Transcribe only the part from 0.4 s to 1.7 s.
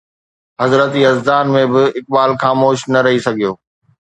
حضرت يزدان ۾